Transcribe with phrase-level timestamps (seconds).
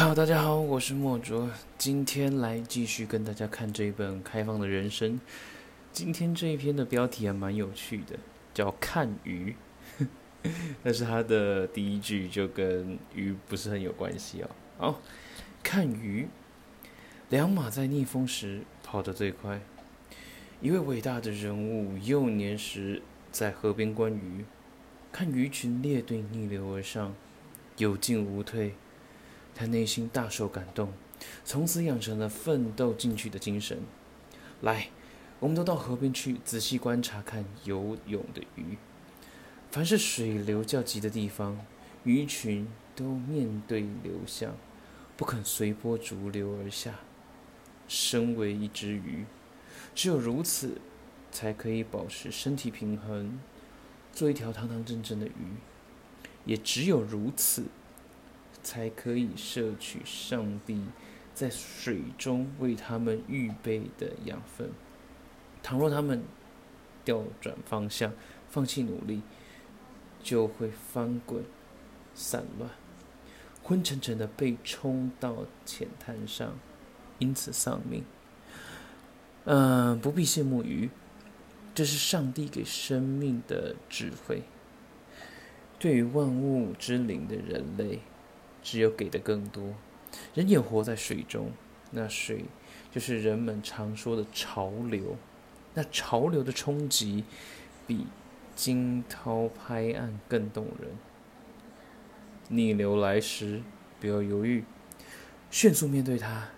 [0.00, 5.12] 哈喽大家好，我是莫卓，今天来继续跟大家看这一本《开放的人生》。
[5.92, 8.18] 今天这一篇的标题还蛮有趣的，
[8.54, 9.54] 叫“看鱼”，
[10.82, 14.50] 但是它的第一句就跟鱼不是很有关系哦。
[14.78, 15.02] 好，
[15.62, 16.28] 看鱼，
[17.28, 19.60] 两马在逆风时跑得最快。
[20.62, 24.46] 一位伟大的人物幼年时在河边观鱼，
[25.12, 27.14] 看鱼群列队逆流而上，
[27.76, 28.72] 有进无退。
[29.54, 30.92] 他内心大受感动，
[31.44, 33.78] 从此养成了奋斗进取的精神。
[34.60, 34.88] 来，
[35.38, 38.78] 我们都到河边去仔细观察看游泳的鱼。
[39.70, 41.58] 凡是水流较急的地方，
[42.04, 44.54] 鱼群都面对流向，
[45.16, 46.94] 不肯随波逐流而下。
[47.86, 49.24] 身为一只鱼，
[49.94, 50.80] 只有如此，
[51.30, 53.38] 才可以保持身体平衡，
[54.12, 55.54] 做一条堂堂正正的鱼。
[56.46, 57.64] 也只有如此。
[58.62, 60.84] 才可以摄取上帝
[61.34, 64.70] 在水中为他们预备的养分。
[65.62, 66.22] 倘若他们
[67.04, 68.12] 调转方向，
[68.48, 69.22] 放弃努力，
[70.22, 71.44] 就会翻滚、
[72.14, 72.70] 散乱，
[73.62, 76.58] 昏沉沉的被冲到浅滩上，
[77.18, 78.04] 因此丧命。
[79.44, 80.90] 嗯，不必羡慕鱼，
[81.74, 84.42] 这是上帝给生命的智慧。
[85.78, 88.00] 对于万物之灵的人类。
[88.62, 89.74] 只有给的更多，
[90.34, 91.52] 人也活在水中，
[91.90, 92.44] 那水
[92.90, 95.16] 就是人们常说的潮流，
[95.74, 97.24] 那潮流的冲击
[97.86, 98.06] 比
[98.54, 100.90] 惊涛拍岸更动人。
[102.48, 103.62] 逆流来时，
[104.00, 104.64] 不要犹豫，
[105.50, 106.48] 迅速面对它，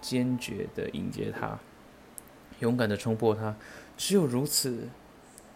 [0.00, 1.60] 坚决的迎接它，
[2.58, 3.56] 勇敢的冲破它。
[3.96, 4.88] 只有如此，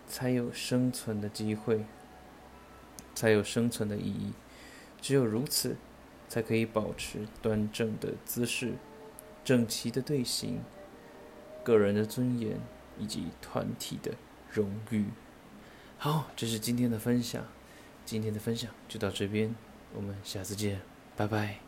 [0.07, 1.85] 才有生存的机会，
[3.13, 4.33] 才有生存的意义。
[5.01, 5.77] 只有如此，
[6.29, 8.75] 才可以保持端正的姿势、
[9.45, 10.61] 整齐的队形、
[11.63, 12.61] 个人的尊严
[12.99, 14.13] 以及团体的
[14.51, 15.07] 荣誉。
[15.99, 17.45] 好，这是今天的分享，
[18.05, 19.55] 今天的分享就到这边，
[19.95, 20.81] 我们下次见，
[21.17, 21.66] 拜拜。